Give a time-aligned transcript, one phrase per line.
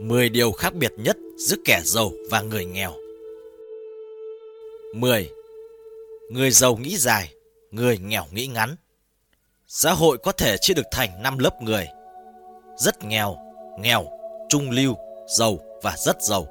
[0.00, 2.94] 10 điều khác biệt nhất giữa kẻ giàu và người nghèo.
[4.94, 5.30] 10.
[6.30, 7.34] Người giàu nghĩ dài,
[7.70, 8.76] người nghèo nghĩ ngắn.
[9.66, 11.86] Xã hội có thể chia được thành 5 lớp người.
[12.78, 13.36] Rất nghèo,
[13.80, 14.06] nghèo,
[14.48, 14.94] trung lưu,
[15.38, 16.46] giàu và rất giàu.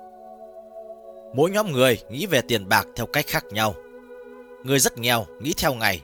[1.36, 3.75] Mỗi nhóm người nghĩ về tiền bạc theo cách khác nhau.
[4.64, 6.02] Người rất nghèo nghĩ theo ngày,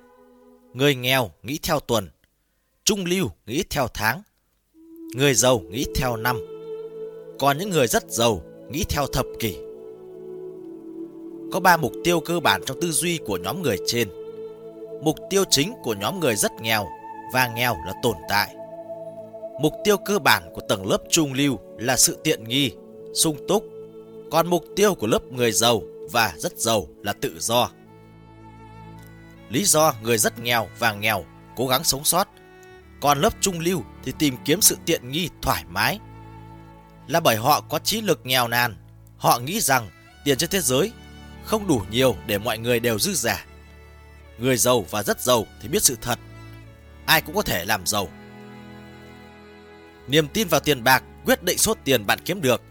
[0.74, 2.10] người nghèo nghĩ theo tuần,
[2.84, 4.22] trung lưu nghĩ theo tháng,
[5.16, 6.59] người giàu nghĩ theo năm,
[7.40, 9.58] còn những người rất giàu nghĩ theo thập kỷ.
[11.52, 14.10] Có 3 mục tiêu cơ bản trong tư duy của nhóm người trên.
[15.02, 16.88] Mục tiêu chính của nhóm người rất nghèo
[17.34, 18.56] và nghèo là tồn tại.
[19.62, 22.72] Mục tiêu cơ bản của tầng lớp trung lưu là sự tiện nghi,
[23.14, 23.64] sung túc,
[24.32, 25.82] còn mục tiêu của lớp người giàu
[26.12, 27.70] và rất giàu là tự do.
[29.50, 32.28] Lý do người rất nghèo và nghèo cố gắng sống sót,
[33.02, 36.00] còn lớp trung lưu thì tìm kiếm sự tiện nghi thoải mái.
[37.10, 38.76] Là bởi họ có trí lực nghèo nàn,
[39.18, 39.90] họ nghĩ rằng
[40.24, 40.92] tiền trên thế giới
[41.44, 43.46] không đủ nhiều để mọi người đều dư giả.
[44.38, 46.20] Người giàu và rất giàu thì biết sự thật,
[47.06, 48.08] ai cũng có thể làm giàu.
[50.08, 52.62] Niềm tin vào tiền bạc quyết định số tiền bạn kiếm được.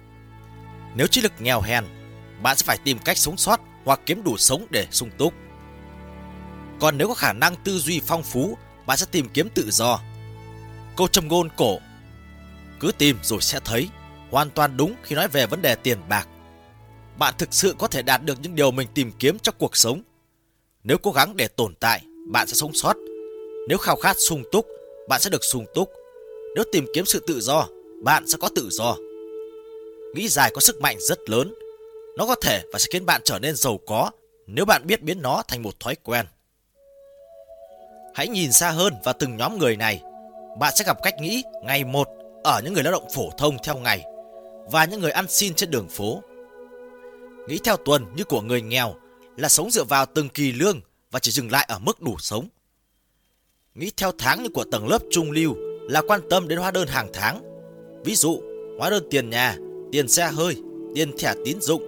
[0.95, 1.85] Nếu trí lực nghèo hèn,
[2.43, 5.35] bạn sẽ phải tìm cách sống sót hoặc kiếm đủ sống để sung túc.
[6.81, 10.01] Còn nếu có khả năng tư duy phong phú, bạn sẽ tìm kiếm tự do.
[10.97, 11.79] Câu châm ngôn cổ
[12.81, 13.89] Cứ tìm rồi sẽ thấy
[14.31, 16.29] Hoàn toàn đúng khi nói về vấn đề tiền bạc.
[17.19, 20.03] Bạn thực sự có thể đạt được những điều mình tìm kiếm trong cuộc sống.
[20.85, 22.97] Nếu cố gắng để tồn tại, bạn sẽ sống sót.
[23.69, 24.67] Nếu khao khát sung túc,
[25.09, 25.93] bạn sẽ được sung túc.
[26.55, 27.69] Nếu tìm kiếm sự tự do,
[28.03, 28.97] bạn sẽ có tự do.
[30.15, 31.55] Nghĩ dài có sức mạnh rất lớn.
[32.17, 34.11] Nó có thể và sẽ khiến bạn trở nên giàu có
[34.47, 36.27] Nếu bạn biết biến nó thành một thói quen.
[38.15, 40.03] Hãy nhìn xa hơn vào từng nhóm người này.
[40.59, 42.09] Bạn sẽ gặp cách nghĩ ngày một
[42.45, 44.05] ở những người lao động phổ thông theo ngày
[44.71, 46.23] và những người ăn xin trên đường phố.
[47.49, 48.95] Nghĩ theo tuần như của người nghèo
[49.37, 50.81] là sống dựa vào từng kỳ lương
[51.11, 52.49] và chỉ dừng lại ở mức đủ sống.
[53.75, 56.89] Nghĩ theo tháng như của tầng lớp trung lưu là quan tâm đến hóa đơn
[56.89, 57.43] hàng tháng.
[58.05, 58.41] Ví dụ,
[58.79, 59.57] hóa đơn tiền nhà,
[59.93, 60.57] tiền xe hơi,
[60.95, 61.83] tiền thẻ tín dụng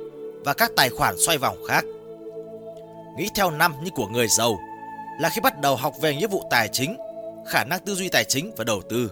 [0.45, 1.85] và các tài khoản xoay vòng khác.
[3.19, 4.59] Nghĩ theo năm như của người giàu
[5.21, 6.97] là khi bắt đầu học về nghĩa vụ tài chính,
[7.49, 9.11] khả năng tư duy tài chính và đầu tư.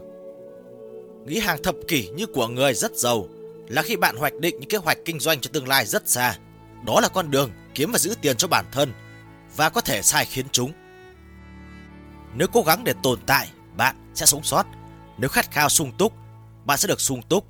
[1.26, 3.26] Nghĩ hàng thập kỷ như của người rất giàu
[3.68, 6.36] là khi bạn hoạch định những kế hoạch kinh doanh cho tương lai rất xa.
[6.86, 8.92] Đó là con đường kiếm và giữ tiền cho bản thân
[9.56, 10.72] và có thể sai khiến chúng.
[12.34, 14.66] Nếu cố gắng để tồn tại, bạn sẽ sống sót.
[15.18, 16.12] Nếu khát khao sung túc,
[16.64, 17.46] bạn sẽ được sung túc.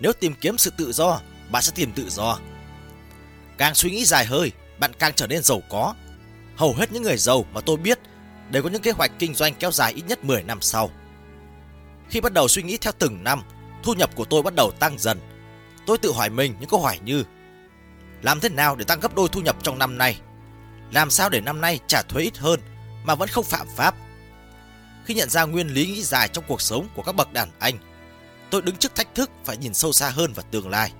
[0.00, 1.20] Nếu tìm kiếm sự tự do,
[1.50, 2.38] bạn sẽ tìm tự do.
[3.58, 5.94] Càng suy nghĩ dài hơi, bạn càng trở nên giàu có
[6.60, 7.98] hầu hết những người giàu mà tôi biết
[8.50, 10.90] đều có những kế hoạch kinh doanh kéo dài ít nhất 10 năm sau.
[12.08, 13.42] Khi bắt đầu suy nghĩ theo từng năm,
[13.82, 15.18] thu nhập của tôi bắt đầu tăng dần.
[15.90, 17.24] Tôi tự hỏi mình những câu hỏi như
[18.22, 20.20] Làm thế nào để tăng gấp đôi thu nhập trong năm nay?
[20.92, 22.60] Làm sao để năm nay trả thuế ít hơn
[23.04, 23.94] mà vẫn không phạm pháp?
[25.04, 27.78] Khi nhận ra nguyên lý nghĩ dài trong cuộc sống của các bậc đàn anh,
[28.50, 30.92] tôi đứng trước thách thức phải nhìn sâu xa hơn vào tương lai.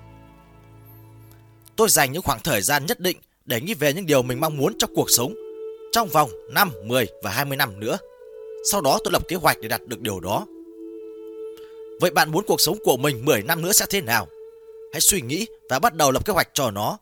[1.76, 4.56] Tôi dành những khoảng thời gian nhất định để nghĩ về những điều mình mong
[4.56, 5.34] muốn trong cuộc sống
[5.92, 7.98] trong vòng 5, 10 và 20 năm nữa.
[8.70, 10.46] Sau đó tôi lập kế hoạch để đạt được điều đó.
[12.00, 14.28] Vậy bạn muốn cuộc sống của mình 10 năm nữa sẽ thế nào?
[14.92, 16.98] Hãy suy nghĩ và bắt đầu lập kế hoạch cho nó.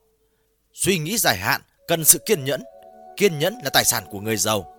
[0.72, 2.62] Suy nghĩ dài hạn cần sự kiên nhẫn.
[3.16, 4.74] Kiên nhẫn là tài sản của người giàu.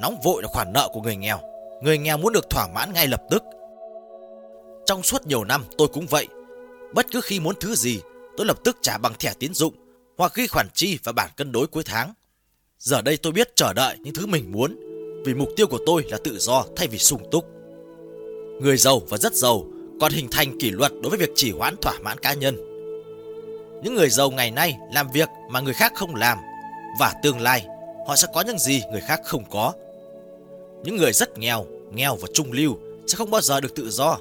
[0.00, 1.40] Nóng vội là khoản nợ của người nghèo.
[1.82, 3.42] Người nghèo muốn được thỏa mãn ngay lập tức.
[4.86, 6.28] Trong suốt nhiều năm tôi cũng vậy.
[6.94, 8.00] Bất cứ khi muốn thứ gì,
[8.36, 9.74] tôi lập tức trả bằng thẻ tín dụng
[10.18, 12.12] hoặc ghi khoản chi và bản cân đối cuối tháng.
[12.78, 14.76] Giờ đây tôi biết chờ đợi những thứ mình muốn
[15.24, 17.44] vì mục tiêu của tôi là tự do thay vì sung túc.
[18.60, 19.64] Người giàu và rất giàu
[20.02, 22.56] còn hình thành kỷ luật đối với việc chỉ hoãn thỏa mãn cá nhân.
[23.82, 26.38] Những người giàu ngày nay làm việc mà người khác không làm
[27.00, 27.66] và tương lai
[28.06, 29.72] họ sẽ có những gì người khác không có.
[30.84, 34.18] Những người rất nghèo, nghèo và trung lưu sẽ không bao giờ được tự do.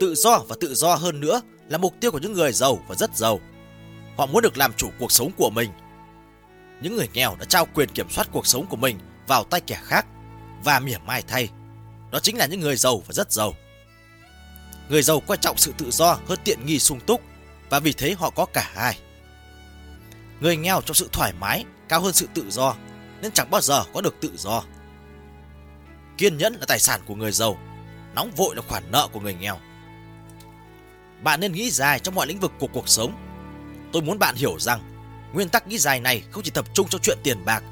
[0.00, 2.94] Tự do và tự do hơn nữa là mục tiêu của những người giàu và
[2.94, 3.40] rất giàu.
[4.16, 5.70] Họ muốn được làm chủ cuộc sống của mình
[6.82, 9.80] những người nghèo đã trao quyền kiểm soát cuộc sống của mình vào tay kẻ
[9.84, 10.06] khác
[10.64, 11.48] và mỉa mai thay.
[12.10, 13.54] Đó chính là những người giàu và rất giàu.
[14.88, 17.20] Người giàu quan trọng sự tự do hơn tiện nghi sung túc
[17.70, 18.98] và vì thế họ có cả hai.
[20.40, 22.74] Người nghèo trong sự thoải mái cao hơn sự tự do
[23.22, 24.62] nên chẳng bao giờ có được tự do.
[26.18, 27.58] Kiên nhẫn là tài sản của người giàu,
[28.14, 29.58] nóng vội là khoản nợ của người nghèo.
[31.22, 33.12] Bạn nên nghĩ dài trong mọi lĩnh vực của cuộc sống.
[33.92, 34.98] Tôi muốn bạn hiểu rằng
[35.32, 37.62] Nguyên tắc nghĩ dài này không chỉ tập trung cho chuyện tiền bạc,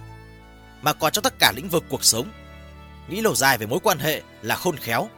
[0.83, 2.31] mà còn trong tất cả lĩnh vực cuộc sống.
[3.09, 5.09] Nghĩ lâu dài về mối quan hệ là khôn khéo.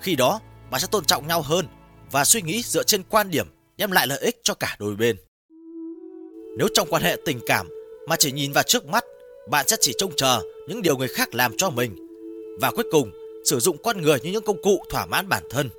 [0.00, 0.40] Khi đó,
[0.70, 1.66] bạn sẽ tôn trọng nhau hơn
[2.10, 3.46] và suy nghĩ dựa trên quan điểm
[3.76, 5.16] đem lại lợi ích cho cả đôi bên.
[6.58, 7.68] Nếu trong quan hệ tình cảm
[8.08, 9.04] mà chỉ nhìn vào trước mắt,
[9.50, 11.96] bạn sẽ chỉ trông chờ những điều người khác làm cho mình
[12.60, 13.10] và cuối cùng
[13.44, 15.70] sử dụng con người như những công cụ thỏa mãn bản thân.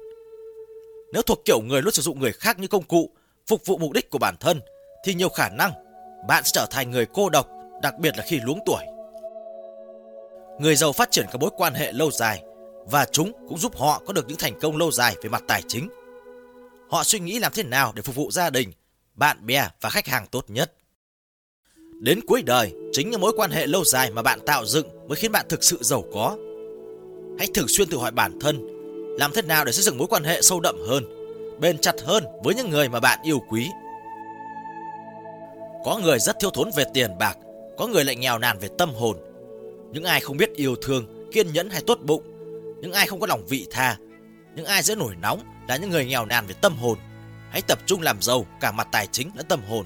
[1.14, 3.10] Nếu thuộc kiểu người luôn sử dụng người khác như công cụ
[3.48, 4.60] phục vụ mục đích của bản thân
[5.06, 5.72] thì nhiều khả năng
[6.28, 7.48] bạn sẽ trở thành người cô độc,
[7.82, 8.84] đặc biệt là khi luống tuổi.
[10.60, 12.44] Người giàu phát triển các mối quan hệ lâu dài
[12.92, 15.62] và chúng cũng giúp họ có được những thành công lâu dài về mặt tài
[15.68, 15.90] chính.
[16.90, 18.72] Họ suy nghĩ làm thế nào để phục vụ gia đình,
[19.14, 20.74] bạn bè và khách hàng tốt nhất.
[22.00, 25.16] Đến cuối đời, chính những mối quan hệ lâu dài mà bạn tạo dựng mới
[25.16, 26.38] khiến bạn thực sự giàu có.
[27.40, 28.68] Hãy thường xuyên tự hỏi bản thân,
[29.20, 31.04] làm thế nào để xây dựng mối quan hệ sâu đậm hơn,
[31.60, 33.68] bền chặt hơn với những người mà bạn yêu quý.
[35.86, 37.38] Có người rất thiếu thốn về tiền bạc,
[37.78, 39.18] có người lại nghèo nàn về tâm hồn.
[39.92, 42.24] Những ai không biết yêu thương, kiên nhẫn hay tốt bụng,
[42.82, 43.98] những ai không có lòng vị tha,
[44.56, 46.98] những ai dễ nổi nóng là những người nghèo nàn về tâm hồn.
[47.52, 49.86] Hãy tập trung làm giàu cả mặt tài chính lẫn tâm hồn.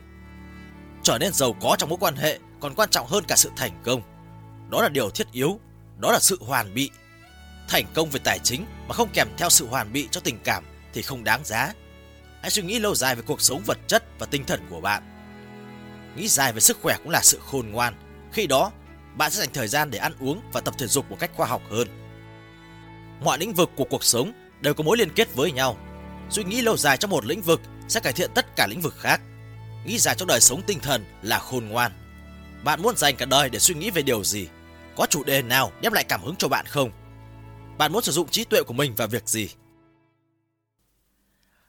[1.04, 3.72] Trở nên giàu có trong mối quan hệ còn quan trọng hơn cả sự thành
[3.84, 4.02] công.
[4.70, 5.60] Đó là điều thiết yếu,
[5.98, 6.90] đó là sự hoàn bị.
[7.68, 10.64] Thành công về tài chính mà không kèm theo sự hoàn bị cho tình cảm
[10.94, 11.74] thì không đáng giá.
[12.42, 15.04] Hãy suy nghĩ lâu dài về cuộc sống vật chất và tinh thần của bạn.
[16.16, 17.96] Nghĩ dài về sức khỏe cũng là sự khôn ngoan.
[18.32, 18.72] Khi đó,
[19.16, 21.48] bạn sẽ dành thời gian để ăn uống và tập thể dục một cách khoa
[21.48, 22.05] học hơn.
[23.24, 24.32] Mọi lĩnh vực của cuộc sống
[24.62, 25.78] đều có mối liên kết với nhau.
[26.30, 28.94] Suy nghĩ lâu dài trong một lĩnh vực sẽ cải thiện tất cả lĩnh vực
[28.98, 29.22] khác.
[29.86, 31.92] Nghĩ dài trong đời sống tinh thần là khôn ngoan.
[32.64, 34.48] Bạn muốn dành cả đời để suy nghĩ về điều gì?
[34.96, 36.92] Có chủ đề nào đem lại cảm hứng cho bạn không?
[37.78, 39.50] Bạn muốn sử dụng trí tuệ của mình vào việc gì?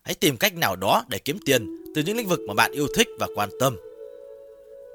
[0.03, 2.87] Hãy tìm cách nào đó để kiếm tiền từ những lĩnh vực mà bạn yêu
[2.97, 3.77] thích và quan tâm.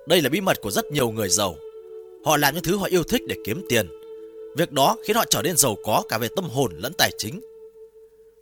[0.07, 1.55] Đây là bí mật của rất nhiều người giàu.
[2.25, 4.00] Họ làm những thứ họ yêu thích để kiếm tiền.
[4.55, 7.41] Việc đó khiến họ trở nên giàu có cả về tâm hồn lẫn tài chính.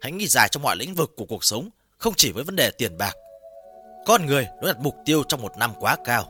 [0.01, 2.71] Hãy nghĩ dài trong mọi lĩnh vực của cuộc sống, không chỉ với vấn đề
[2.71, 3.13] tiền bạc.
[4.05, 6.25] Con người nó đặt mục tiêu trong một năm quá cao,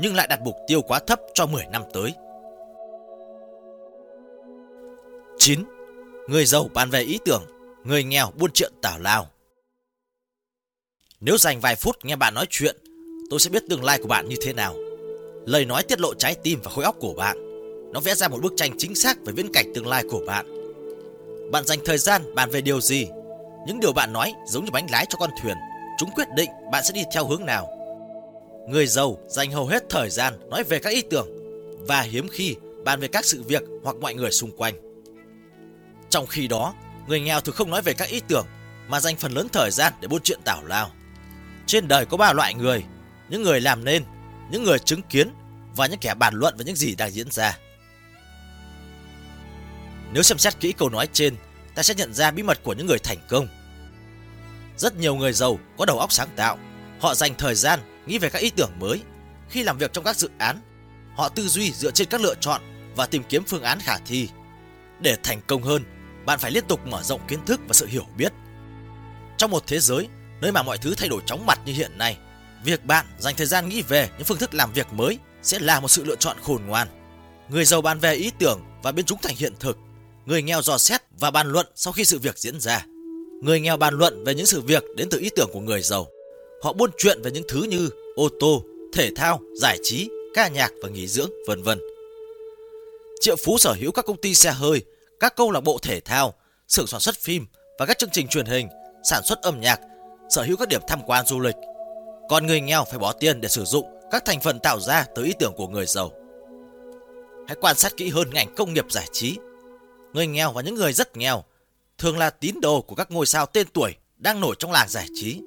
[0.00, 2.14] nhưng lại đặt mục tiêu quá thấp cho 10 năm tới.
[5.38, 5.64] 9.
[6.28, 7.42] Người giàu bàn về ý tưởng,
[7.84, 9.26] người nghèo buôn chuyện tảo lao.
[11.20, 12.76] Nếu dành vài phút nghe bạn nói chuyện,
[13.30, 14.74] tôi sẽ biết tương lai của bạn như thế nào.
[15.46, 17.49] Lời nói tiết lộ trái tim và khối óc của bạn.
[17.92, 20.46] Nó vẽ ra một bức tranh chính xác về viễn cảnh tương lai của bạn.
[21.52, 23.08] Bạn dành thời gian bàn về điều gì?
[23.66, 25.56] Những điều bạn nói giống như bánh lái cho con thuyền.
[25.98, 27.68] Chúng quyết định bạn sẽ đi theo hướng nào.
[28.68, 31.28] Người giàu dành hầu hết thời gian nói về các ý tưởng
[31.86, 34.74] và hiếm khi bàn về các sự việc hoặc mọi người xung quanh.
[36.10, 36.74] Trong khi đó,
[37.08, 38.46] người nghèo thường không nói về các ý tưởng
[38.88, 40.90] mà dành phần lớn thời gian để buôn chuyện tảo lao.
[41.66, 42.84] Trên đời có ba loại người,
[43.28, 44.04] những người làm nên,
[44.50, 45.30] những người chứng kiến
[45.76, 47.58] và những kẻ bàn luận về những gì đang diễn ra.
[50.12, 51.36] Nếu xem xét kỹ câu nói trên,
[51.74, 53.48] ta sẽ nhận ra bí mật của những người thành công.
[54.76, 56.58] Rất nhiều người giàu có đầu óc sáng tạo,
[57.00, 59.00] họ dành thời gian nghĩ về các ý tưởng mới.
[59.48, 60.60] Khi làm việc trong các dự án,
[61.14, 62.62] họ tư duy dựa trên các lựa chọn
[62.96, 64.28] và tìm kiếm phương án khả thi.
[65.00, 65.84] Để thành công hơn,
[66.26, 68.32] bạn phải liên tục mở rộng kiến thức và sự hiểu biết.
[69.36, 70.08] Trong một thế giới
[70.40, 72.16] nơi mà mọi thứ thay đổi chóng mặt như hiện nay,
[72.64, 75.80] việc bạn dành thời gian nghĩ về những phương thức làm việc mới sẽ là
[75.80, 76.88] một sự lựa chọn khôn ngoan.
[77.48, 79.78] Người giàu bàn về ý tưởng và biến chúng thành hiện thực.
[80.26, 82.86] Người nghèo dò xét và bàn luận sau khi sự việc diễn ra.
[83.42, 86.06] Người nghèo bàn luận về những sự việc đến từ ý tưởng của người giàu.
[86.62, 90.72] Họ buôn chuyện về những thứ như ô tô, thể thao, giải trí, ca nhạc
[90.82, 91.80] và nghỉ dưỡng, vân vân.
[93.20, 94.82] Triệu Phú sở hữu các công ty xe hơi,
[95.20, 96.34] các câu lạc bộ thể thao,
[96.68, 97.46] xưởng sản xuất phim
[97.78, 98.68] và các chương trình truyền hình,
[99.04, 99.80] sản xuất âm nhạc,
[100.30, 101.56] sở hữu các điểm tham quan du lịch.
[102.28, 105.24] Còn người nghèo phải bỏ tiền để sử dụng các thành phần tạo ra từ
[105.24, 106.12] ý tưởng của người giàu.
[107.48, 109.36] Hãy quan sát kỹ hơn ngành công nghiệp giải trí.
[110.12, 111.44] Người nghèo và những người rất nghèo
[111.98, 115.06] thường là tín đồ của các ngôi sao tên tuổi đang nổi trong làng giải
[115.14, 115.40] trí.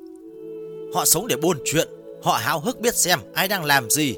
[0.93, 1.87] Họ sống để buôn chuyện,
[2.23, 4.15] họ háo hức biết xem ai đang làm gì,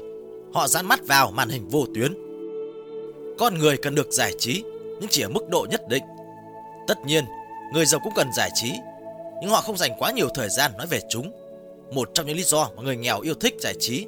[0.54, 2.14] họ dán mắt vào màn hình vô tuyến.
[3.38, 4.62] Con người cần được giải trí,
[5.00, 6.02] nhưng chỉ ở mức độ nhất định.
[6.88, 7.24] Tất nhiên,
[7.72, 8.72] người giàu cũng cần giải trí,
[9.40, 11.32] nhưng họ không dành quá nhiều thời gian nói về chúng.
[11.94, 14.06] Một trong những lý do mà người nghèo yêu thích giải trí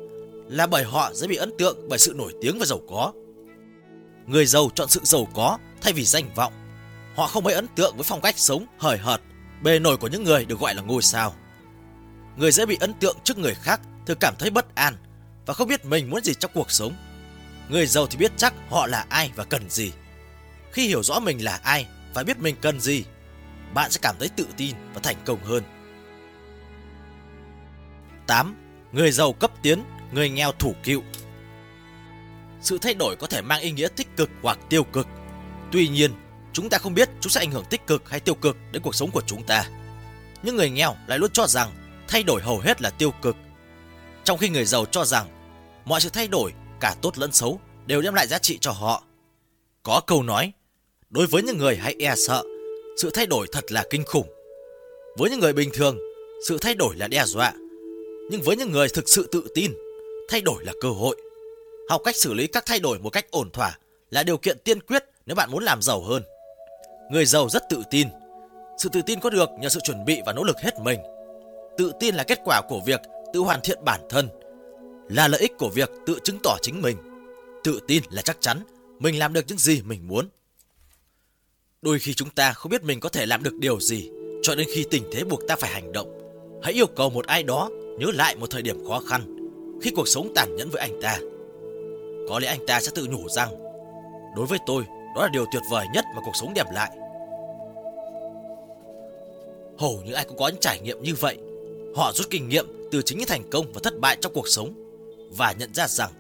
[0.49, 3.12] là bởi họ dễ bị ấn tượng bởi sự nổi tiếng và giàu có.
[4.26, 6.52] Người giàu chọn sự giàu có thay vì danh vọng.
[7.16, 9.20] Họ không mấy ấn tượng với phong cách sống hời hợt,
[9.62, 11.35] bề nổi của những người được gọi là ngôi sao.
[12.37, 14.97] Người dễ bị ấn tượng trước người khác thường cảm thấy bất an
[15.47, 16.92] và không biết mình muốn gì trong cuộc sống.
[17.68, 19.92] Người giàu thì biết chắc họ là ai và cần gì.
[20.73, 23.04] Khi hiểu rõ mình là ai và biết mình cần gì,
[23.75, 25.62] bạn sẽ cảm thấy tự tin và thành công hơn.
[28.26, 28.56] 8.
[28.92, 31.02] Người giàu cấp tiến, người nghèo thủ cựu.
[32.61, 35.06] Sự thay đổi có thể mang ý nghĩa tích cực hoặc tiêu cực.
[35.73, 36.13] Tuy nhiên,
[36.53, 38.95] chúng ta không biết chúng sẽ ảnh hưởng tích cực hay tiêu cực đến cuộc
[38.95, 39.69] sống của chúng ta.
[40.43, 41.71] Những người nghèo lại luôn cho rằng
[42.09, 43.37] thay đổi hầu hết là tiêu cực.
[44.25, 45.27] Trong khi người giàu cho rằng
[45.85, 49.03] mọi sự thay đổi, cả tốt lẫn xấu, đều đem lại giá trị cho họ.
[49.83, 50.53] Có câu nói,
[51.11, 52.43] đối với những người hãy e sợ,
[52.97, 54.29] sự thay đổi thật là kinh khủng.
[55.19, 55.99] Với những người bình thường,
[56.49, 57.53] sự thay đổi là đe dọa.
[58.31, 59.73] Nhưng với những người thực sự tự tin,
[60.29, 61.17] thay đổi là cơ hội.
[61.89, 63.79] Học cách xử lý các thay đổi một cách ổn thỏa
[64.11, 66.23] là điều kiện tiên quyết nếu bạn muốn làm giàu hơn.
[67.11, 68.08] Người giàu rất tự tin.
[68.78, 71.00] Sự tự tin có được nhờ sự chuẩn bị và nỗ lực hết mình.
[71.78, 73.00] Tự tin là kết quả của việc
[73.32, 74.28] tự hoàn thiện bản thân,
[75.08, 76.97] là lợi ích của việc tự chứng tỏ chính mình.
[77.64, 78.62] Tự tin là chắc chắn
[78.99, 80.28] mình làm được những gì mình muốn.
[81.82, 84.11] Đôi khi chúng ta không biết mình có thể làm được điều gì,
[84.42, 86.18] cho đến khi tình thế buộc ta phải hành động.
[86.62, 89.37] Hãy yêu cầu một ai đó nhớ lại một thời điểm khó khăn,
[89.82, 91.18] khi cuộc sống tàn nhẫn với anh ta.
[92.28, 93.49] Có lẽ anh ta sẽ tự nhủ rằng,
[94.37, 94.85] đối với tôi,
[95.15, 96.91] đó là điều tuyệt vời nhất mà cuộc sống đem lại.
[99.79, 101.38] Hầu như ai cũng có những trải nghiệm như vậy.
[101.97, 104.75] Họ rút kinh nghiệm từ chính những thành công và thất bại trong cuộc sống
[105.37, 106.11] và nhận ra rằng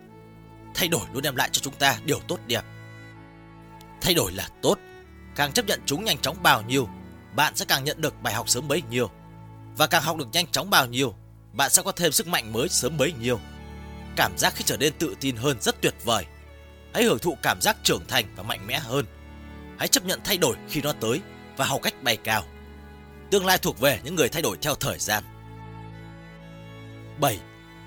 [0.74, 2.62] thay đổi luôn đem lại cho chúng ta điều tốt đẹp.
[4.00, 4.78] Thay đổi là tốt,
[5.36, 6.88] càng chấp nhận chúng nhanh chóng bao nhiêu,
[7.36, 9.10] bạn sẽ càng nhận được bài học sớm bấy nhiêu.
[9.76, 11.14] Và càng học được nhanh chóng bao nhiêu,
[11.52, 13.40] bạn sẽ có thêm sức mạnh mới sớm bấy nhiêu.
[14.16, 16.24] Cảm giác khi trở nên tự tin hơn rất tuyệt vời.
[16.94, 19.04] Hãy hưởng thụ cảm giác trưởng thành và mạnh mẽ hơn.
[19.78, 21.20] Hãy chấp nhận thay đổi khi nó tới
[21.56, 22.42] và học cách bay cao.
[23.30, 25.24] Tương lai thuộc về những người thay đổi theo thời gian.
[27.20, 27.40] 7.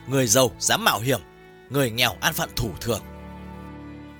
[0.07, 1.19] Người giàu dám mạo hiểm,
[1.69, 3.01] người nghèo an phận thủ thường.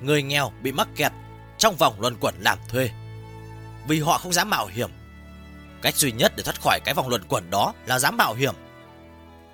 [0.00, 1.12] Người nghèo bị mắc kẹt
[1.58, 2.90] trong vòng luẩn quẩn làm thuê
[3.86, 4.90] vì họ không dám mạo hiểm.
[5.82, 8.54] Cách duy nhất để thoát khỏi cái vòng luẩn quẩn đó là dám mạo hiểm.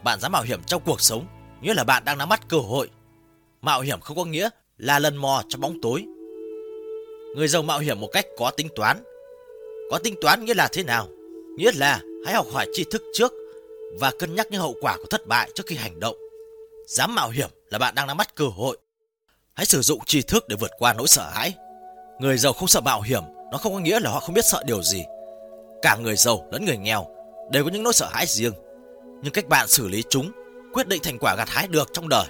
[0.02, 1.26] Bạn dám mạo hiểm trong cuộc sống,
[1.60, 2.90] nghĩa là bạn đang nắm bắt cơ hội.
[3.62, 6.04] Mạo hiểm không có nghĩa là lần mò trong bóng tối.
[7.36, 9.02] Người giàu mạo hiểm một cách có tính toán.
[9.90, 11.08] Có tính toán nghĩa là thế nào?
[11.56, 13.32] Nghĩa là hãy học hỏi tri thức trước
[14.00, 16.16] và cân nhắc những hậu quả của thất bại trước khi hành động.
[16.86, 18.78] Dám mạo hiểm là bạn đang nắm bắt cơ hội.
[19.54, 21.54] Hãy sử dụng tri thức để vượt qua nỗi sợ hãi.
[22.20, 24.62] Người giàu không sợ mạo hiểm, nó không có nghĩa là họ không biết sợ
[24.66, 25.04] điều gì.
[25.82, 27.06] Cả người giàu lẫn người nghèo
[27.50, 28.52] đều có những nỗi sợ hãi riêng,
[29.22, 30.30] nhưng cách bạn xử lý chúng
[30.72, 32.24] quyết định thành quả gặt hái được trong đời.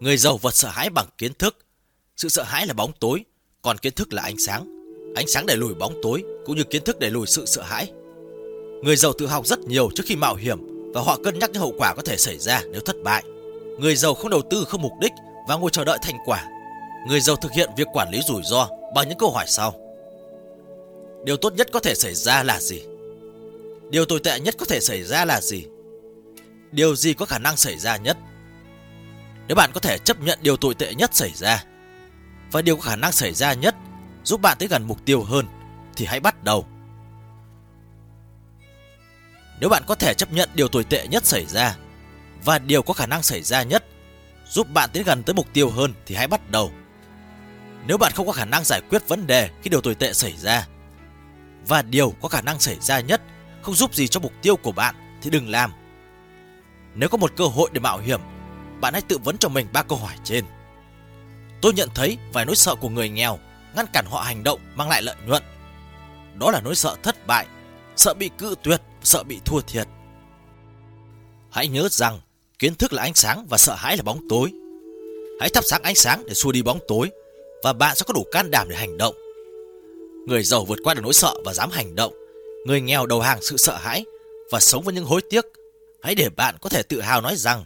[0.00, 1.56] Người giàu vật sợ hãi bằng kiến thức.
[2.16, 3.24] Sự sợ hãi là bóng tối,
[3.62, 4.66] còn kiến thức là ánh sáng.
[5.14, 7.92] Ánh sáng đẩy lùi bóng tối, cũng như kiến thức đẩy lùi sự sợ hãi.
[8.82, 10.58] Người giàu tự học rất nhiều trước khi mạo hiểm
[10.94, 13.24] và họ cân nhắc những hậu quả có thể xảy ra nếu thất bại.
[13.78, 15.12] Người giàu không đầu tư không mục đích
[15.48, 16.48] và ngồi chờ đợi thành quả.
[17.08, 19.74] Người giàu thực hiện việc quản lý rủi ro bằng những câu hỏi sau.
[21.24, 22.82] Điều tốt nhất có thể xảy ra là gì?
[23.90, 25.64] Điều tồi tệ nhất có thể xảy ra là gì?
[26.72, 28.16] Điều gì có khả năng xảy ra nhất?
[29.50, 31.64] Nếu bạn có thể chấp nhận điều tồi tệ nhất xảy ra
[32.52, 33.74] và điều có khả năng xảy ra nhất
[34.24, 35.46] giúp bạn tới gần mục tiêu hơn
[35.96, 36.66] thì hãy bắt đầu.
[39.60, 41.76] Nếu bạn có thể chấp nhận điều tồi tệ nhất xảy ra
[42.44, 43.84] và điều có khả năng xảy ra nhất
[44.48, 46.70] giúp bạn tiến gần tới mục tiêu hơn thì hãy bắt đầu.
[47.86, 50.34] Nếu bạn không có khả năng giải quyết vấn đề khi điều tồi tệ xảy
[50.36, 50.66] ra
[51.68, 53.22] và điều có khả năng xảy ra nhất
[53.62, 55.72] không giúp gì cho mục tiêu của bạn thì đừng làm.
[56.94, 58.20] Nếu có một cơ hội để mạo hiểm,
[58.80, 60.44] bạn hãy tự vấn cho mình ba câu hỏi trên.
[61.62, 63.38] Tôi nhận thấy vài nỗi sợ của người nghèo
[63.76, 65.42] ngăn cản họ hành động mang lại lợi nhuận.
[66.38, 67.46] Đó là nỗi sợ thất bại,
[67.96, 69.86] sợ bị cự tuyệt, sợ bị thua thiệt.
[71.50, 72.20] Hãy nhớ rằng
[72.58, 74.52] kiến thức là ánh sáng và sợ hãi là bóng tối.
[75.40, 77.10] Hãy thắp sáng ánh sáng để xua đi bóng tối
[77.62, 79.14] và bạn sẽ có đủ can đảm để hành động.
[80.26, 82.12] Người giàu vượt qua được nỗi sợ và dám hành động.
[82.66, 84.04] Người nghèo đầu hàng sự sợ hãi
[84.50, 85.44] và sống với những hối tiếc.
[86.02, 87.64] Hãy để bạn có thể tự hào nói rằng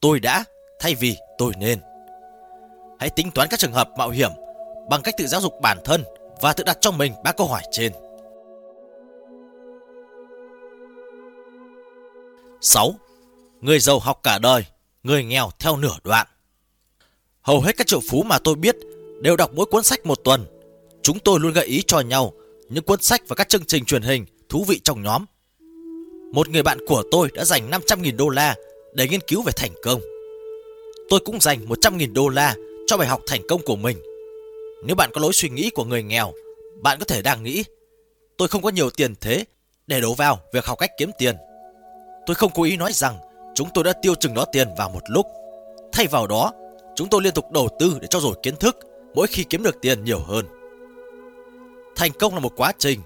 [0.00, 0.44] tôi đã
[0.80, 1.78] thay vì tôi nên.
[2.98, 4.30] Hãy tính toán các trường hợp mạo hiểm
[4.90, 6.04] bằng cách tự giáo dục bản thân
[6.40, 7.92] và tự đặt cho mình ba câu hỏi trên.
[12.60, 12.94] 6.
[13.60, 14.64] Người giàu học cả đời,
[15.02, 16.26] người nghèo theo nửa đoạn.
[17.40, 18.76] Hầu hết các triệu phú mà tôi biết
[19.20, 20.46] đều đọc mỗi cuốn sách một tuần.
[21.02, 22.32] Chúng tôi luôn gợi ý cho nhau
[22.68, 25.24] những cuốn sách và các chương trình truyền hình thú vị trong nhóm.
[26.32, 28.56] Một người bạn của tôi đã dành 500.000 đô la
[28.94, 30.00] để nghiên cứu về thành công.
[31.08, 32.54] Tôi cũng dành 100.000 đô la
[32.86, 33.96] cho bài học thành công của mình.
[34.84, 36.32] Nếu bạn có lối suy nghĩ của người nghèo,
[36.82, 37.64] bạn có thể đang nghĩ
[38.40, 39.44] tôi không có nhiều tiền thế
[39.86, 41.36] để đổ vào việc học cách kiếm tiền.
[42.26, 43.18] Tôi không cố ý nói rằng
[43.54, 45.26] chúng tôi đã tiêu chừng đó tiền vào một lúc.
[45.92, 46.52] Thay vào đó,
[46.96, 48.76] chúng tôi liên tục đầu tư để cho dồi kiến thức
[49.14, 50.46] mỗi khi kiếm được tiền nhiều hơn.
[51.96, 53.00] Thành công là một quá trình.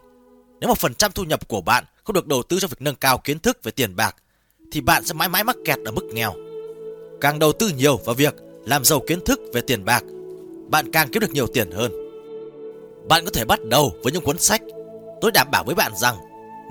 [0.60, 2.96] Nếu một phần trăm thu nhập của bạn không được đầu tư cho việc nâng
[2.96, 4.16] cao kiến thức về tiền bạc,
[4.70, 6.34] thì bạn sẽ mãi mãi mắc kẹt ở mức nghèo.
[7.20, 8.34] Càng đầu tư nhiều vào việc
[8.66, 10.04] làm giàu kiến thức về tiền bạc,
[10.70, 11.92] bạn càng kiếm được nhiều tiền hơn.
[13.08, 14.62] Bạn có thể bắt đầu với những cuốn sách.
[15.20, 16.16] Tôi đảm bảo với bạn rằng,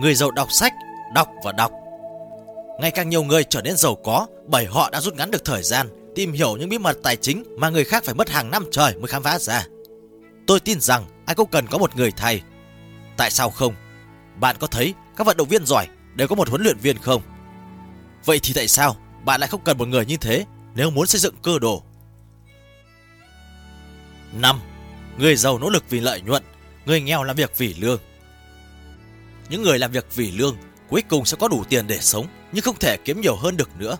[0.01, 0.73] người giàu đọc sách,
[1.15, 1.71] đọc và đọc.
[2.79, 5.63] Ngày càng nhiều người trở nên giàu có bởi họ đã rút ngắn được thời
[5.63, 8.65] gian tìm hiểu những bí mật tài chính mà người khác phải mất hàng năm
[8.71, 9.67] trời mới khám phá ra.
[10.47, 12.41] Tôi tin rằng ai cũng cần có một người thầy.
[13.17, 13.73] Tại sao không?
[14.39, 17.21] Bạn có thấy các vận động viên giỏi đều có một huấn luyện viên không?
[18.25, 21.20] Vậy thì tại sao bạn lại không cần một người như thế nếu muốn xây
[21.20, 21.84] dựng cơ đồ?
[24.34, 24.60] 5.
[25.18, 26.44] Người giàu nỗ lực vì lợi nhuận,
[26.86, 28.00] người nghèo làm việc vì lương.
[29.50, 30.58] Những người làm việc vì lương
[30.89, 33.70] cuối cùng sẽ có đủ tiền để sống nhưng không thể kiếm nhiều hơn được
[33.77, 33.98] nữa.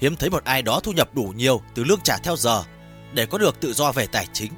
[0.00, 2.64] Hiếm thấy một ai đó thu nhập đủ nhiều từ lương trả theo giờ
[3.12, 4.52] để có được tự do về tài chính.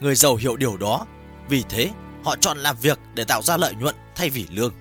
[0.00, 1.06] Người giàu hiểu điều đó,
[1.48, 1.90] vì thế
[2.24, 4.74] họ chọn làm việc để tạo ra lợi nhuận thay vì lương.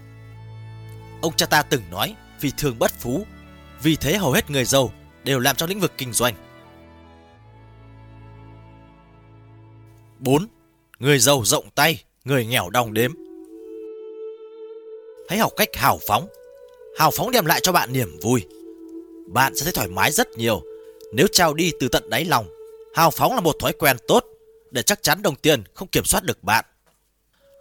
[1.22, 3.26] Ông cha ta từng nói vì thường bất phú,
[3.82, 4.92] vì thế hầu hết người giàu
[5.24, 6.34] đều làm trong lĩnh vực kinh doanh.
[10.20, 10.48] 4.
[11.00, 13.12] Người giàu rộng tay, người nghèo đong đếm.
[15.30, 16.28] Hãy học cách hào phóng.
[16.98, 18.46] Hào phóng đem lại cho bạn niềm vui.
[19.28, 20.62] Bạn sẽ thấy thoải mái rất nhiều
[21.14, 22.46] nếu trao đi từ tận đáy lòng.
[22.96, 24.26] Hào phóng là một thói quen tốt
[24.72, 26.66] để chắc chắn đồng tiền không kiểm soát được bạn.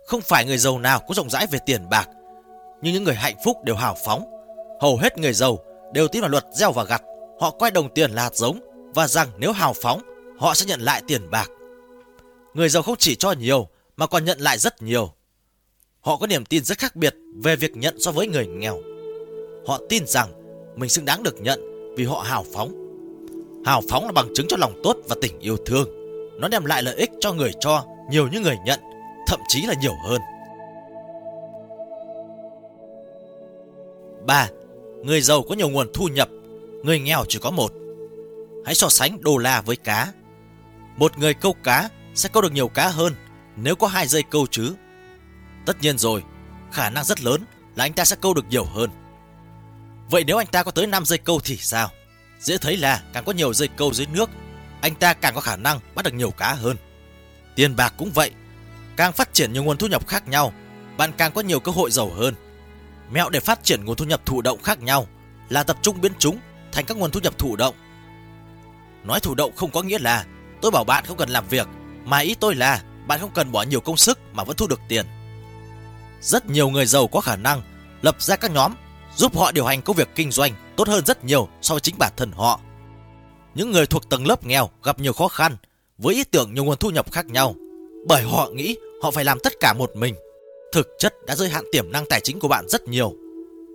[0.06, 2.08] Không phải người giàu nào cũng rộng rãi về tiền bạc,
[2.82, 4.31] nhưng những người hạnh phúc đều hào phóng.
[4.82, 5.58] Hầu hết người giàu
[5.92, 7.02] đều tin vào luật gieo và gặt.
[7.40, 8.60] Họ coi đồng tiền là hạt giống
[8.94, 10.00] và rằng nếu hào phóng,
[10.38, 11.50] họ sẽ nhận lại tiền bạc.
[12.54, 15.12] Người giàu không chỉ cho nhiều mà còn nhận lại rất nhiều.
[16.00, 18.78] Họ có niềm tin rất khác biệt về việc nhận so với người nghèo.
[19.66, 20.28] Họ tin rằng
[20.76, 21.60] mình xứng đáng được nhận
[21.96, 22.72] vì họ hào phóng.
[23.66, 25.88] Hào phóng là bằng chứng cho lòng tốt và tình yêu thương.
[26.40, 28.80] Nó đem lại lợi ích cho người cho nhiều như người nhận,
[29.26, 30.20] thậm chí là nhiều hơn.
[34.26, 34.48] 3.
[35.02, 36.28] Người giàu có nhiều nguồn thu nhập,
[36.84, 37.72] người nghèo chỉ có một.
[38.64, 40.12] Hãy so sánh đô la với cá.
[40.96, 43.14] Một người câu cá sẽ câu được nhiều cá hơn
[43.56, 44.74] nếu có hai dây câu chứ.
[45.66, 46.22] Tất nhiên rồi,
[46.72, 47.44] khả năng rất lớn
[47.76, 48.90] là anh ta sẽ câu được nhiều hơn.
[50.10, 51.90] Vậy nếu anh ta có tới 5 dây câu thì sao?
[52.40, 54.30] Dễ thấy là càng có nhiều dây câu dưới nước,
[54.80, 56.76] anh ta càng có khả năng bắt được nhiều cá hơn.
[57.56, 58.30] Tiền bạc cũng vậy,
[58.96, 60.52] càng phát triển nhiều nguồn thu nhập khác nhau,
[60.96, 62.34] bạn càng có nhiều cơ hội giàu hơn.
[63.12, 65.06] Mẹo để phát triển nguồn thu nhập thụ động khác nhau
[65.48, 66.38] là tập trung biến chúng
[66.72, 67.74] thành các nguồn thu nhập thụ động.
[69.04, 70.24] Nói thụ động không có nghĩa là
[70.60, 71.68] tôi bảo bạn không cần làm việc,
[72.04, 74.80] mà ý tôi là bạn không cần bỏ nhiều công sức mà vẫn thu được
[74.88, 75.06] tiền.
[76.20, 77.62] Rất nhiều người giàu có khả năng
[78.02, 78.74] lập ra các nhóm
[79.16, 81.98] giúp họ điều hành công việc kinh doanh tốt hơn rất nhiều so với chính
[81.98, 82.60] bản thân họ.
[83.54, 85.56] Những người thuộc tầng lớp nghèo gặp nhiều khó khăn
[85.98, 87.54] với ý tưởng nhiều nguồn thu nhập khác nhau
[88.08, 90.14] bởi họ nghĩ họ phải làm tất cả một mình.
[90.72, 93.14] Thực chất đã giới hạn tiềm năng tài chính của bạn rất nhiều.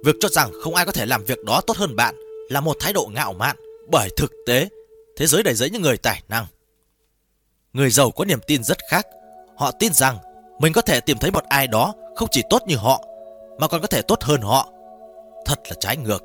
[0.06, 2.16] Việc cho rằng không ai có thể làm việc đó tốt hơn bạn
[2.50, 3.56] là một thái độ ngạo mạn
[3.92, 4.70] bởi thực tế
[5.16, 6.46] thế giới đầy rẫy những người tài năng.
[7.74, 9.08] Người giàu có niềm tin rất khác.
[9.58, 10.18] Họ tin rằng
[10.60, 13.04] mình có thể tìm thấy một ai đó không chỉ tốt như họ
[13.60, 14.70] mà còn có thể tốt hơn họ.
[15.46, 16.24] Thật là trái ngược.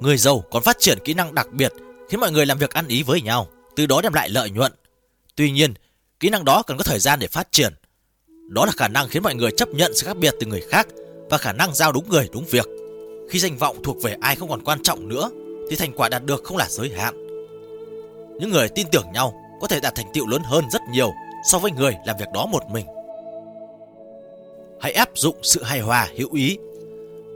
[0.00, 1.72] Người giàu còn phát triển kỹ năng đặc biệt
[2.08, 4.72] khiến mọi người làm việc ăn ý với nhau, từ đó đem lại lợi nhuận.
[5.36, 5.74] Tuy nhiên,
[6.20, 7.74] kỹ năng đó cần có thời gian để phát triển.
[8.46, 10.86] Đó là khả năng khiến mọi người chấp nhận sự khác biệt từ người khác
[11.30, 12.68] và khả năng giao đúng người, đúng việc.
[13.30, 15.30] Khi danh vọng thuộc về ai không còn quan trọng nữa,
[15.70, 17.26] thì thành quả đạt được không là giới hạn.
[18.40, 21.12] Những người tin tưởng nhau có thể đạt thành tựu lớn hơn rất nhiều
[21.50, 22.86] so với người làm việc đó một mình.
[24.80, 26.58] Hãy áp dụng sự hài hòa hữu ý.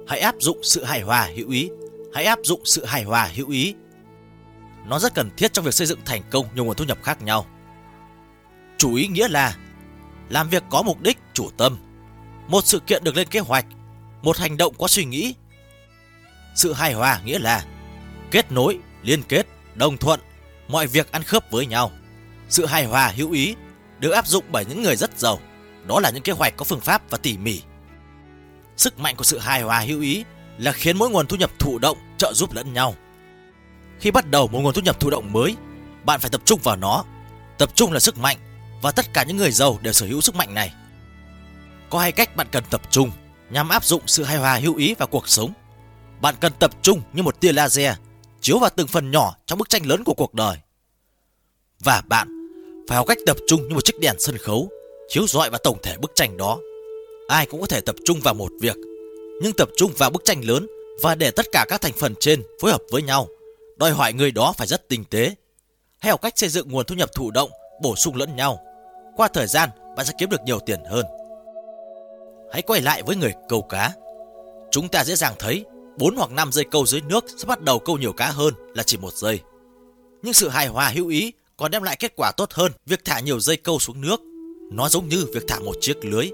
[0.07, 1.71] Hãy áp dụng sự hài hòa hữu ý.
[2.13, 3.75] Hãy áp dụng sự hài hòa hữu ý.
[4.89, 7.23] Nó rất cần thiết trong việc xây dựng thành công nhiều nguồn thu nhập khác
[7.23, 7.47] nhau.
[8.79, 9.57] Chủ ý nghĩa là
[10.31, 11.79] làm việc có mục đích, chủ tâm.
[12.49, 13.67] Một sự kiện được lên kế hoạch,
[14.23, 15.35] một hành động có suy nghĩ.
[16.55, 17.65] Sự hài hòa nghĩa là
[18.31, 20.21] kết nối, liên kết, đồng thuận,
[20.69, 21.91] mọi việc ăn khớp với nhau.
[22.49, 23.55] Sự hài hòa hữu ý
[23.99, 25.39] được áp dụng bởi những người rất giàu.
[25.87, 27.63] Đó là những kế hoạch có phương pháp và tỉ mỉ.
[28.77, 30.25] Sức mạnh của sự hài hòa hữu ý
[30.59, 32.95] là khiến mỗi nguồn thu nhập thụ động trợ giúp lẫn nhau.
[34.01, 35.57] Khi bắt đầu một nguồn thu nhập thụ động mới,
[36.05, 37.05] bạn phải tập trung vào nó.
[37.59, 38.37] Tập trung là sức mạnh
[38.83, 40.73] và tất cả những người giàu đều sở hữu sức mạnh này.
[41.91, 43.11] Có hai cách bạn cần tập trung
[43.51, 45.53] nhằm áp dụng sự hài hòa hữu ý vào cuộc sống.
[46.21, 47.95] Bạn cần tập trung như một tia laser
[48.41, 50.57] chiếu vào từng phần nhỏ trong bức tranh lớn của cuộc đời.
[51.81, 52.29] Và bạn
[52.89, 54.71] phải học cách tập trung như một chiếc đèn sân khấu
[55.09, 56.59] chiếu rọi vào tổng thể bức tranh đó.
[57.29, 58.77] Ai cũng có thể tập trung vào một việc,
[59.43, 60.67] nhưng tập trung vào bức tranh lớn
[61.03, 63.29] và để tất cả các thành phần trên phối hợp với nhau,
[63.77, 65.35] đòi hỏi người đó phải rất tinh tế.
[65.99, 67.51] Hãy học cách xây dựng nguồn thu nhập thụ động,
[67.83, 68.61] bổ sung lẫn nhau.
[69.21, 71.07] Qua thời gian, bạn sẽ kiếm được nhiều tiền hơn.
[72.53, 73.93] Hãy quay lại với người câu cá.
[74.71, 75.65] Chúng ta dễ dàng thấy
[75.99, 78.83] 4 hoặc 5 giây câu dưới nước sẽ bắt đầu câu nhiều cá hơn là
[78.83, 79.41] chỉ một giây.
[80.23, 83.21] Nhưng sự hài hòa hữu ý còn đem lại kết quả tốt hơn việc thả
[83.21, 84.21] nhiều dây câu xuống nước.
[84.71, 86.31] Nó giống như việc thả một chiếc lưới.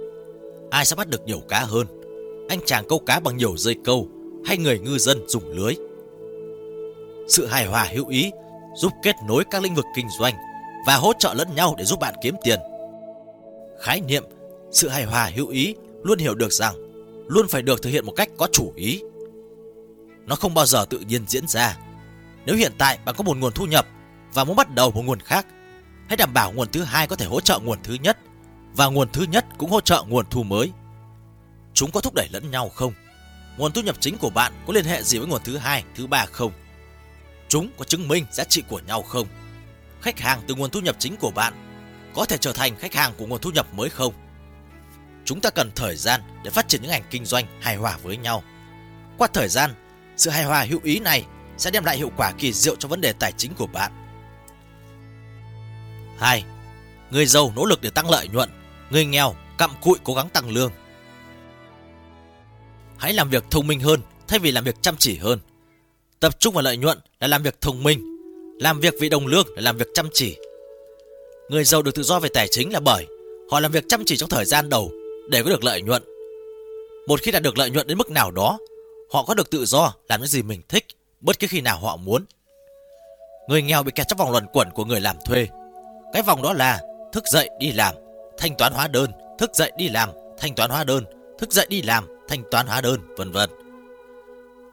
[0.70, 1.86] Ai sẽ bắt được nhiều cá hơn?
[2.48, 4.08] Anh chàng câu cá bằng nhiều dây câu
[4.44, 5.74] hay người ngư dân dùng lưới.
[7.28, 8.30] Sự hài hòa hữu ý
[8.76, 10.34] giúp kết nối các lĩnh vực kinh doanh
[10.86, 12.60] và hỗ trợ lẫn nhau để giúp bạn kiếm tiền.
[13.80, 14.24] Khái niệm
[14.72, 16.74] sự hài hòa hữu ý luôn hiểu được rằng
[17.28, 19.02] luôn phải được thực hiện một cách có chủ ý.
[20.26, 21.78] Nó không bao giờ tự nhiên diễn ra.
[22.46, 23.86] Nếu hiện tại bạn có một nguồn thu nhập
[24.34, 25.46] và muốn bắt đầu một nguồn khác,
[26.08, 28.18] hãy đảm bảo nguồn thứ hai có thể hỗ trợ nguồn thứ nhất
[28.76, 30.72] và nguồn thứ nhất cũng hỗ trợ nguồn thu mới.
[31.74, 32.92] Chúng có thúc đẩy lẫn nhau không?
[33.56, 36.06] Nguồn thu nhập chính của bạn có liên hệ gì với nguồn thứ hai, thứ
[36.06, 36.52] ba không?
[37.48, 39.26] Chúng có chứng minh giá trị của nhau không?
[40.00, 41.54] Khách hàng từ nguồn thu nhập chính của bạn
[42.16, 44.14] có thể trở thành khách hàng của nguồn thu nhập mới không?
[45.24, 48.16] Chúng ta cần thời gian để phát triển những ngành kinh doanh hài hòa với
[48.16, 48.42] nhau.
[49.18, 49.70] Qua thời gian,
[50.16, 51.24] sự hài hòa hữu ý này
[51.58, 53.92] sẽ đem lại hiệu quả kỳ diệu cho vấn đề tài chính của bạn.
[56.18, 56.44] 2.
[57.10, 58.50] Người giàu nỗ lực để tăng lợi nhuận,
[58.90, 60.72] người nghèo cặm cụi cố gắng tăng lương.
[62.98, 65.40] Hãy làm việc thông minh hơn thay vì làm việc chăm chỉ hơn.
[66.20, 68.00] Tập trung vào lợi nhuận là làm việc thông minh,
[68.60, 70.36] làm việc vì đồng lương là làm việc chăm chỉ.
[71.48, 73.06] Người giàu được tự do về tài chính là bởi
[73.50, 74.92] họ làm việc chăm chỉ trong thời gian đầu
[75.30, 76.02] để có được lợi nhuận.
[77.06, 78.58] Một khi đạt được lợi nhuận đến mức nào đó,
[79.10, 80.86] họ có được tự do làm những gì mình thích
[81.20, 82.24] bất cứ khi nào họ muốn.
[83.48, 85.48] Người nghèo bị kẹt trong vòng luẩn quẩn của người làm thuê.
[86.12, 86.80] Cái vòng đó là
[87.12, 87.94] thức dậy đi làm,
[88.38, 91.04] thanh toán hóa đơn, thức dậy đi làm, thanh toán hóa đơn,
[91.38, 93.50] thức dậy đi làm, thanh toán hóa đơn, vân vân.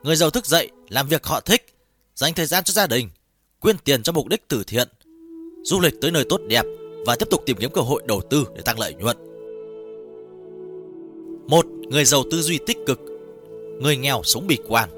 [0.04, 1.66] Người giàu thức dậy làm việc họ thích,
[2.16, 3.10] dành thời gian cho gia đình,
[3.60, 4.88] quyên tiền cho mục đích từ thiện,
[5.64, 6.66] du lịch tới nơi tốt đẹp
[7.06, 9.18] và tiếp tục tìm kiếm cơ hội đầu tư để tăng lợi nhuận.
[11.48, 13.00] Một người giàu tư duy tích cực,
[13.82, 14.90] người nghèo sống bi quan.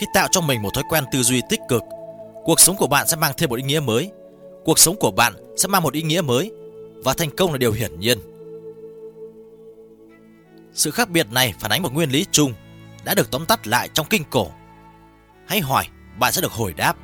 [0.00, 1.82] Khi tạo cho mình một thói quen tư duy tích cực,
[2.44, 4.10] cuộc sống của bạn sẽ mang thêm một ý nghĩa mới.
[4.64, 6.52] Cuộc sống của bạn sẽ mang một ý nghĩa mới
[7.04, 8.18] và thành công là điều hiển nhiên.
[10.72, 12.52] Sự khác biệt này phản ánh một nguyên lý chung
[13.04, 14.46] đã được tóm tắt lại trong kinh cổ.
[15.46, 15.84] Hãy hỏi,
[16.18, 16.96] bạn sẽ được hồi đáp.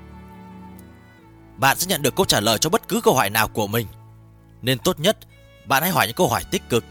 [1.60, 3.86] Bạn sẽ nhận được câu trả lời cho bất cứ câu hỏi nào của mình.
[4.62, 5.18] Nên tốt nhất,
[5.66, 6.84] bạn hãy hỏi những câu hỏi tích cực.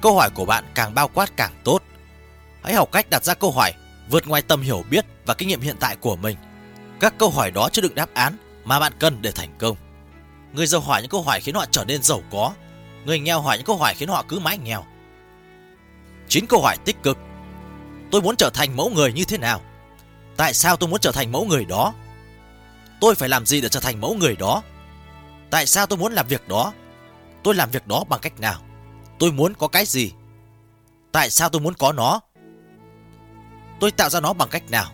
[0.00, 1.82] Câu hỏi của bạn càng bao quát càng tốt.
[2.62, 3.72] Hãy học cách đặt ra câu hỏi
[4.10, 6.36] vượt ngoài tầm hiểu biết và kinh nghiệm hiện tại của mình.
[7.00, 9.76] Các câu hỏi đó chứa đựng đáp án mà bạn cần để thành công.
[10.52, 12.52] Người giàu hỏi những câu hỏi khiến họ trở nên giàu có.
[13.04, 14.84] Người nghèo hỏi những câu hỏi khiến họ cứ mãi nghèo.
[16.28, 17.18] 9 câu hỏi tích cực.
[18.10, 19.60] Tôi muốn trở thành mẫu người như thế nào?
[20.36, 21.94] Tại sao tôi muốn trở thành mẫu người đó?
[23.04, 24.62] Tôi phải làm gì để trở thành mẫu người đó?
[25.50, 26.72] Tại sao tôi muốn làm việc đó?
[27.42, 28.60] Tôi làm việc đó bằng cách nào?
[29.18, 30.12] Tôi muốn có cái gì?
[31.12, 32.20] Tại sao tôi muốn có nó?
[33.80, 34.90] Tôi tạo ra nó bằng cách nào?